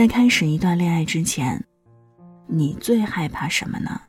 [0.00, 1.62] 在开始一段恋爱之前，
[2.46, 4.00] 你最害怕什么呢？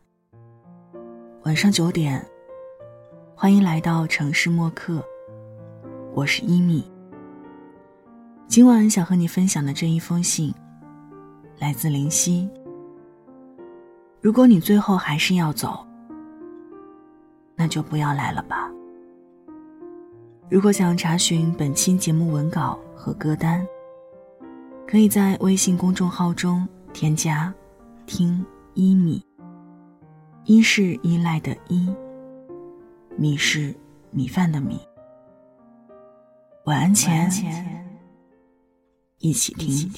[1.44, 2.26] 晚上九点，
[3.36, 5.04] 欢迎来到城市默客，
[6.14, 6.90] 我是伊米。
[8.48, 10.54] 今晚想和你分享的这一封信，
[11.60, 12.50] 来自林夕。
[14.22, 15.86] 如果你最后还是要走，
[17.54, 18.72] 那就不要来了吧。
[20.50, 23.68] 如果想查询本期节目文稿和歌单，
[24.92, 27.54] 可以在微信公众号中添加
[28.06, 29.26] “听一米”，
[30.44, 31.88] 一是依赖的依，
[33.16, 33.74] 米是
[34.10, 34.78] 米饭的米。
[36.66, 37.32] 晚安前，
[39.20, 39.90] 一起听。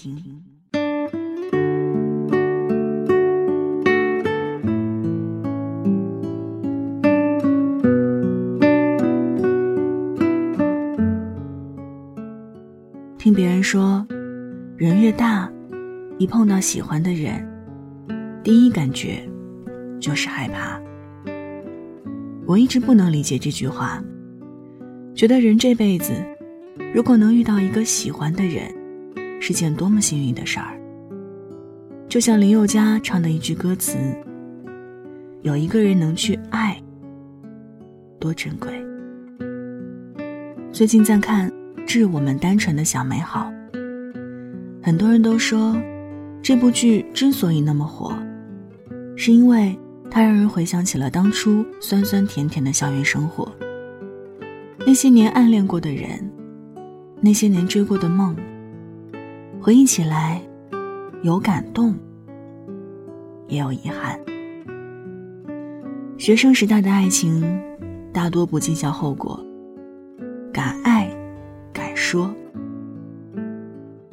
[13.17, 14.05] 听别人说。
[14.83, 15.49] 人越大，
[16.17, 17.41] 一碰到喜欢的人，
[18.43, 19.23] 第一感觉
[19.97, 20.77] 就是害怕。
[22.45, 24.03] 我一直不能理解这句话，
[25.15, 26.11] 觉得人这辈子
[26.93, 28.69] 如果能遇到一个喜欢的人，
[29.39, 30.77] 是件多么幸运的事儿。
[32.09, 33.97] 就像林宥嘉唱的一句歌词
[35.43, 36.77] ：“有一个人能去爱，
[38.19, 38.69] 多珍贵。”
[40.73, 41.49] 最近在看
[41.85, 43.49] 《致我们单纯的小美好》。
[44.85, 45.73] 很多人都说，
[46.41, 48.13] 这部剧之所以那么火，
[49.15, 49.79] 是因为
[50.11, 53.49] 它让人回想起了当初酸酸甜甜的校园生活。
[54.85, 56.29] 那些年暗恋过的人，
[57.21, 58.35] 那些年追过的梦，
[59.61, 60.41] 回忆起来，
[61.21, 61.95] 有感动，
[63.47, 64.19] 也有遗憾。
[66.17, 67.41] 学生时代的爱情，
[68.11, 69.39] 大多不计较后果，
[70.51, 71.09] 敢爱，
[71.71, 72.29] 敢说。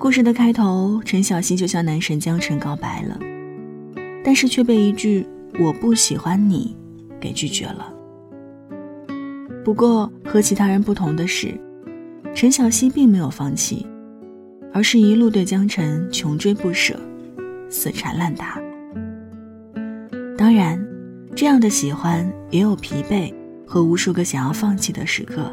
[0.01, 3.21] 故事的开头，陈小希就向男神江辰告白了，
[4.25, 5.27] 但是却被一句
[5.61, 6.75] “我不喜欢你”
[7.21, 7.93] 给拒绝了。
[9.63, 11.53] 不过和其他人不同的是，
[12.35, 13.87] 陈小希并没有放弃，
[14.73, 16.99] 而是一路对江辰穷追不舍，
[17.69, 18.59] 死缠烂打。
[20.35, 20.83] 当然，
[21.37, 23.31] 这样的喜欢也有疲惫
[23.67, 25.53] 和无数个想要放弃的时刻。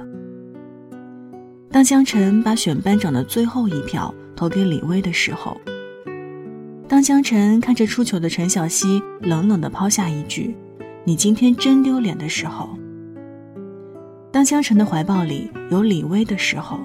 [1.69, 4.15] 当江辰把选班长的最后一票。
[4.37, 5.59] 投给李薇的时候，
[6.87, 10.55] 当江辰看着出糗的陈小希冷冷的抛下一句
[11.03, 12.69] “你今天真丢脸”的时候，
[14.31, 16.79] 当江辰的怀抱里有李薇的时候，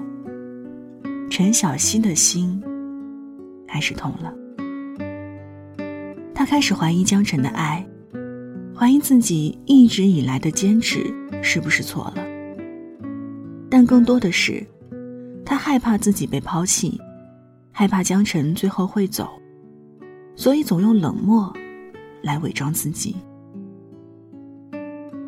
[1.31, 2.61] 陈小希的心
[3.69, 4.33] 开始痛了。
[6.35, 7.87] 他开始怀疑江辰的爱，
[8.75, 11.05] 怀疑自己一直以来的坚持
[11.43, 12.25] 是不是错了，
[13.69, 14.67] 但更多的是，
[15.45, 16.99] 他害怕自己被抛弃。
[17.73, 19.31] 害怕江辰最后会走，
[20.37, 21.53] 所以总用冷漠
[22.23, 23.17] 来伪装自己。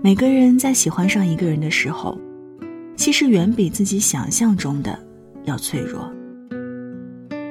[0.02, 2.16] 每个人在喜欢上一个人的时候，
[2.94, 4.96] 其实远比自己想象中的
[5.44, 6.12] 要脆弱。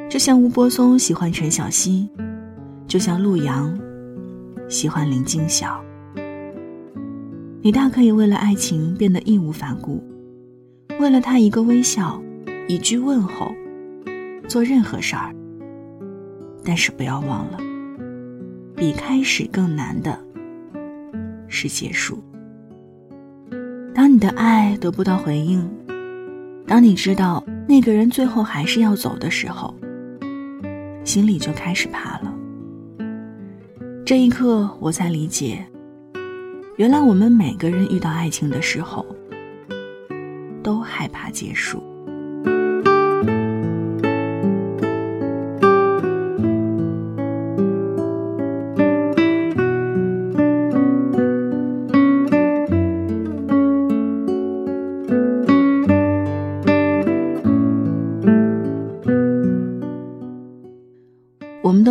[0.07, 2.07] 就像吴柏松喜欢陈小希，
[2.87, 3.75] 就像陆阳
[4.69, 5.83] 喜欢林静晓。
[7.63, 10.03] 你大可以为了爱情变得义无反顾，
[10.99, 12.21] 为了他一个微笑，
[12.67, 13.51] 一句问候。
[14.47, 15.33] 做任何事儿，
[16.63, 17.57] 但是不要忘了，
[18.75, 20.19] 比开始更难的
[21.47, 22.23] 是结束。
[23.95, 25.69] 当你的爱得不到回应，
[26.65, 29.73] 当你知道那个人最后还是要走的时候，
[31.03, 32.33] 心里就开始怕了。
[34.05, 35.65] 这一刻，我才理解，
[36.77, 39.05] 原来我们每个人遇到爱情的时候，
[40.63, 41.81] 都害怕结束。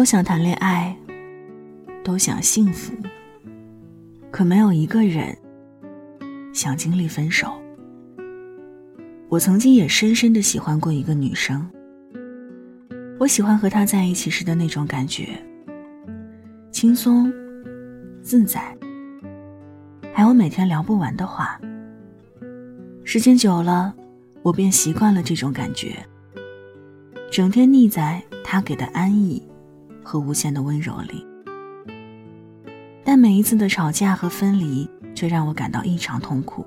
[0.03, 0.97] 都想谈恋爱，
[2.03, 2.93] 都想幸福，
[4.33, 5.33] 可没有一个人
[6.53, 7.53] 想经历分手。
[9.29, 11.65] 我曾经也深深的喜欢过一个女生，
[13.21, 15.41] 我喜欢和她在一起时的那种感觉，
[16.73, 17.33] 轻松、
[18.25, 18.77] 自在，
[20.13, 21.61] 还有每天聊不完的话。
[23.05, 23.95] 时间久了，
[24.43, 26.05] 我便习惯了这种感觉，
[27.31, 29.41] 整天腻在她给的安逸。
[30.03, 31.27] 和无限的温柔里，
[33.05, 36.67] 但每一次的吵架和分离却让我感到异常痛苦。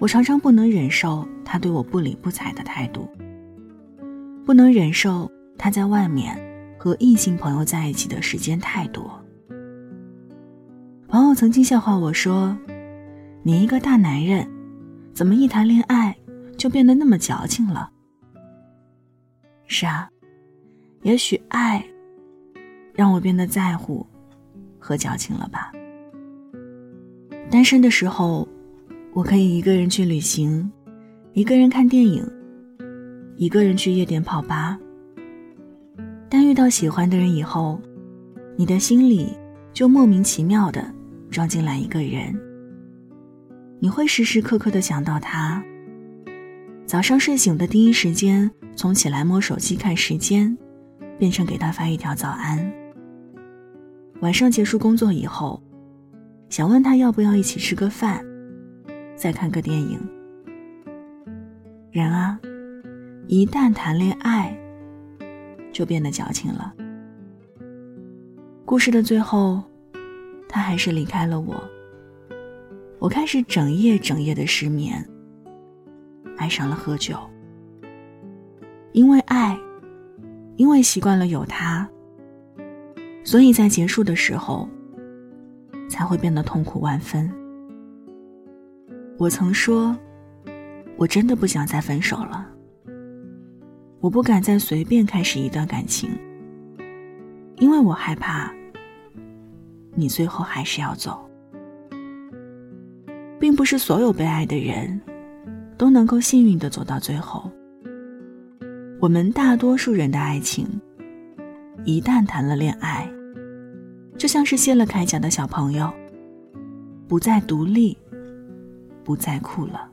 [0.00, 3.08] 我常常不能忍受他对我不理不睬的态度，
[4.46, 6.38] 不能忍受他在外面
[6.78, 9.10] 和异性朋友在一起的时间太多。
[11.08, 12.56] 朋友曾经笑话我说
[13.42, 14.48] ：“你一个大男人，
[15.14, 16.16] 怎么一谈恋爱
[16.56, 17.90] 就变得那么矫情了？”
[19.66, 20.08] 是啊，
[21.08, 21.82] 也许爱
[22.92, 24.06] 让我变得在乎
[24.78, 25.72] 和矫情了吧。
[27.50, 28.46] 单身的时候，
[29.14, 30.70] 我可以一个人去旅行，
[31.32, 32.22] 一个人看电影，
[33.36, 34.78] 一个人去夜店泡吧。
[36.28, 37.80] 但遇到喜欢的人以后，
[38.54, 39.34] 你的心里
[39.72, 40.94] 就莫名其妙的。
[41.30, 42.38] 装进来一个人，
[43.80, 45.62] 你会时时刻刻的想到他。
[46.84, 50.56] 早上睡醒的第一时间，从起来摸手机看时间，
[51.18, 52.72] 变成给他发一条早安。
[54.20, 55.62] 晚上结束工作以后，
[56.48, 58.24] 想问他要不要一起吃个饭，
[59.16, 60.00] 再看个电影。
[61.90, 62.38] 人啊，
[63.26, 64.56] 一旦谈恋爱，
[65.72, 66.72] 就变得矫情了。
[68.64, 69.62] 故事的最后。
[70.50, 71.62] 他还是离开了我。
[72.98, 75.06] 我开始整夜整夜的失眠，
[76.38, 77.18] 爱上了喝酒。
[78.92, 79.60] 因为爱，
[80.58, 81.88] 因为习惯了有他，
[83.22, 84.68] 所以在结束的时候，
[85.88, 87.30] 才会变得痛苦万分。
[89.18, 89.96] 我曾说，
[90.96, 92.44] 我真的不想再分手了。
[94.00, 96.10] 我不敢再随便开始一段感情，
[97.58, 98.52] 因为我害怕。
[99.94, 101.24] 你最后还是要走，
[103.38, 105.00] 并不是所有被爱的人
[105.76, 107.48] 都能够幸运的走到最后。
[109.00, 110.66] 我们大多数人的爱情，
[111.84, 113.08] 一旦谈了恋爱，
[114.16, 115.88] 就像是卸了铠甲的小朋友，
[117.06, 117.96] 不再独立，
[119.04, 119.88] 不再酷了。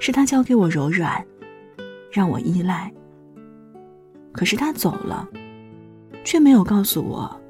[0.00, 1.24] 是他教给我柔软，
[2.10, 2.92] 让我依赖。
[4.32, 5.28] 可是他走了，
[6.24, 7.40] 却没有告诉我。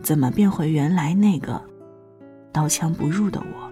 [0.00, 1.62] 怎么变回原来那个
[2.50, 3.67] 刀枪不入的我？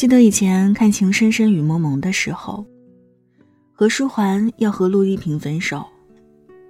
[0.00, 2.64] 记得以前看《情深深雨蒙蒙》的时候，
[3.70, 5.84] 何书桓要和陆一平分手，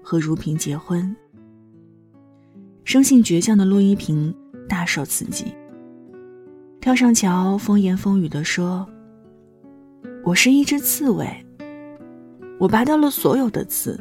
[0.03, 1.15] 和如萍结婚。
[2.82, 4.35] 生性倔强的陆一平
[4.69, 5.55] 大受刺激。
[6.81, 8.85] 跳上桥，风言风语地说
[10.27, 11.25] ：“我是一只刺猬，
[12.59, 13.97] 我拔掉了所有的刺，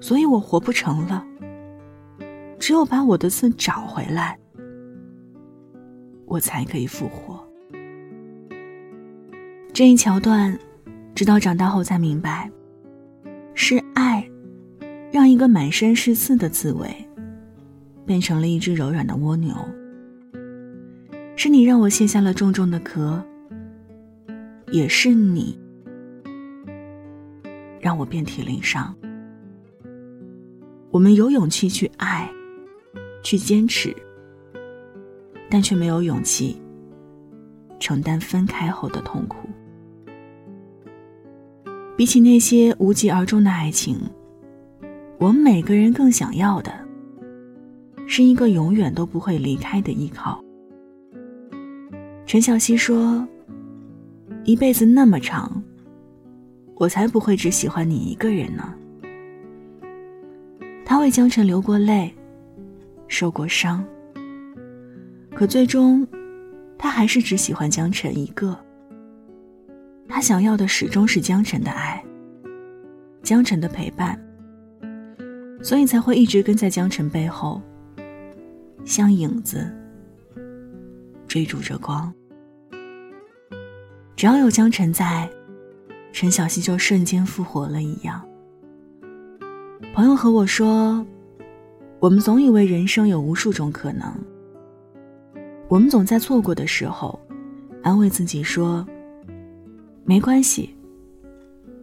[0.00, 1.24] 所以我活不成了。
[2.58, 4.36] 只有把我的刺找回来，
[6.26, 7.42] 我才可以复活。”
[9.72, 10.56] 这一桥段，
[11.14, 12.50] 直到长大后才明白，
[13.54, 14.24] 是爱，
[15.10, 16.88] 让一个满身是刺的刺猬，
[18.06, 19.52] 变成了一只柔软的蜗牛。
[21.36, 23.20] 是你让我卸下了重重的壳，
[24.70, 25.58] 也是你
[27.80, 28.94] 让我遍体鳞伤。
[30.92, 32.30] 我们有勇气去爱，
[33.24, 33.92] 去坚持，
[35.54, 36.60] 但却没有勇气
[37.78, 39.48] 承担分开后的痛苦。
[41.96, 43.96] 比起那些无疾而终的爱情，
[45.16, 46.72] 我们每个人更想要的，
[48.04, 50.42] 是一个永远都不会离开的依靠。
[52.26, 53.24] 陈小希说
[54.42, 55.62] ：“一辈子那么长，
[56.74, 58.74] 我才不会只喜欢你一个人呢。”
[60.84, 62.12] 他为江辰流过泪，
[63.06, 63.84] 受过伤，
[65.34, 66.06] 可最终，
[66.78, 68.56] 他还是只喜欢江辰一个。
[70.08, 72.02] 他想要的始终是江辰的爱，
[73.22, 74.18] 江辰的陪伴，
[75.60, 77.60] 所以才会一直跟在江辰背后，
[78.84, 79.68] 像影子
[81.26, 82.12] 追逐着光。
[84.14, 85.28] 只要有江辰在，
[86.12, 88.24] 陈小希就瞬间复活了一样。
[89.92, 91.04] 朋友和我说，
[91.98, 94.14] 我们总以为人生有无数种可能，
[95.74, 97.18] 我们总在错过的时候，
[97.82, 98.86] 安慰自己说，
[100.04, 100.72] 没关系，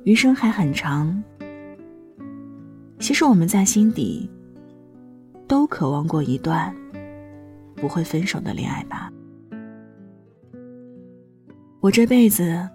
[0.06, 1.22] 余生还很长。
[3.00, 4.30] 其实我们在心底，
[5.46, 6.74] 都渴望过一段
[7.76, 9.12] 不会分手的恋爱吧。
[11.82, 12.66] 我这辈子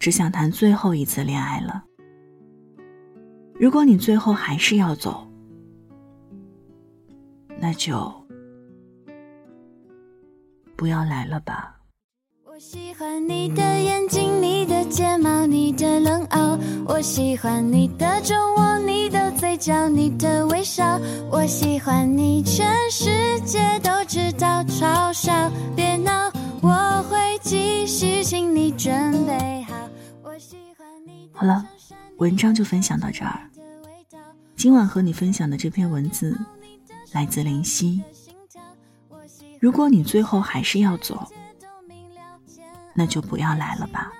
[0.00, 1.84] 只想谈最后一次恋爱了。
[3.54, 5.24] 如果你最后还是要走，
[7.60, 8.12] 那就
[10.76, 11.76] 不要来了吧。
[12.44, 16.58] 我喜欢你的眼睛，你的睫毛，你的冷傲。
[16.86, 21.00] 我喜欢你的酒窝，你的嘴角，你的微笑。
[21.30, 24.62] 我喜欢你，全世界都知道。
[24.64, 26.30] 嘲笑，别闹，
[26.62, 29.74] 我会继续，请你准备好。
[30.22, 31.28] 我喜欢你。
[31.32, 31.66] 好了，
[32.18, 33.40] 文章就分享到这儿。
[34.54, 36.38] 今晚和你分享的这篇文字
[37.12, 38.00] 来自林夕。
[39.64, 41.26] 如果你最后还是要走，
[42.92, 44.12] 那就不要来了吧。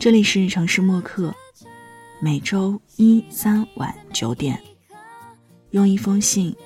[0.00, 1.32] 这里是城市默客，
[2.20, 4.60] 每周一、三晚九点，
[5.70, 6.56] 用一封信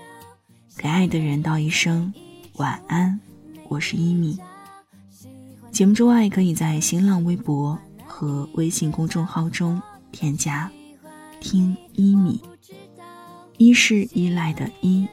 [0.78, 2.14] 给爱的人道一声
[2.54, 3.20] 晚安。
[3.68, 4.38] 我是一米。
[5.70, 10.72] 节目之外，可以在新浪微博和微信公众号中添加
[11.40, 12.40] “听一米”，
[13.58, 15.06] 一是依赖的依，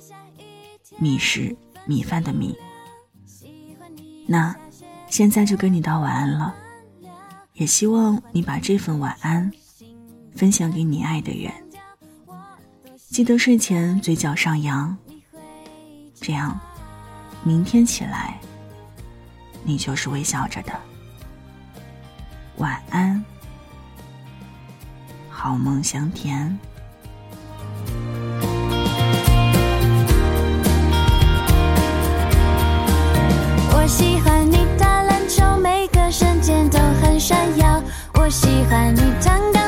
[0.97, 1.53] 米是
[1.89, 2.55] 米饭的米。
[4.27, 4.55] 那
[5.07, 6.55] 现在就跟你道晚安了。
[7.53, 9.51] 也希望你把这份晚安
[10.35, 11.51] 分享给你爱的人。
[13.09, 14.95] 记得睡前嘴角上扬，
[16.13, 16.57] 这样
[17.43, 18.39] 明天起来
[19.63, 20.79] 你就是微笑着的。
[22.57, 23.25] 晚安，
[25.27, 26.55] 好梦香甜。
[38.29, 39.58] 喜欢你唱歌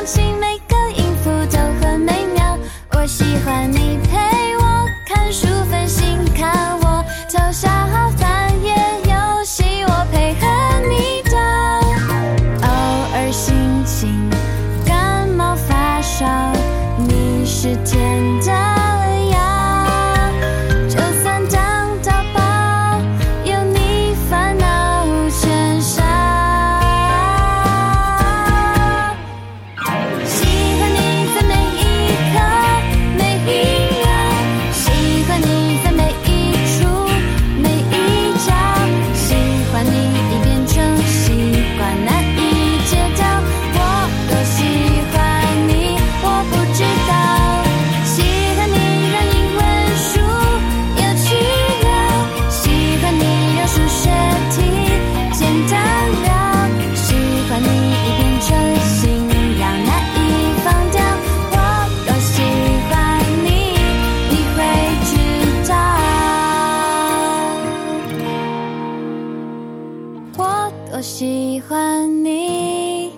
[70.90, 73.12] 多喜欢你，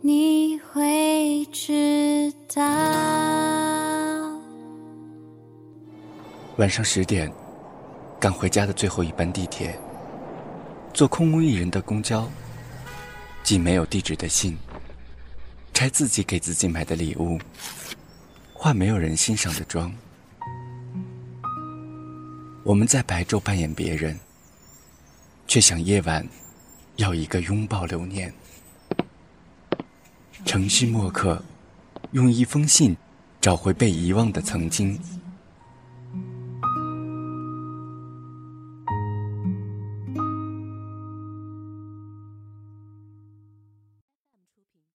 [0.00, 2.62] 你会知道。
[6.56, 7.32] 晚上十点，
[8.20, 9.78] 赶回家的最后一班地铁，
[10.92, 12.28] 坐空无一人的公交，
[13.42, 14.56] 寄没有地址的信，
[15.72, 17.38] 拆自己给自己买的礼物，
[18.52, 19.92] 化没有人欣赏的妆。
[22.64, 24.18] 我们在白昼扮演别人。
[25.46, 26.26] 却想夜晚
[26.96, 28.32] 要一个拥抱留念。
[30.44, 31.42] 城市墨客
[32.12, 32.96] 用一封信
[33.40, 34.98] 找回被遗忘的曾经。